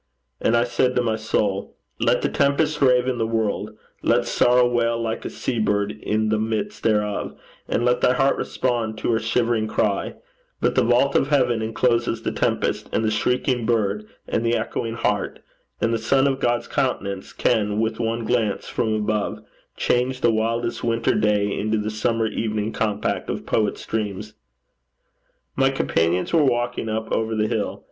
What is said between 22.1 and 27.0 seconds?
evening compact of poets' dreams.' My companions were walking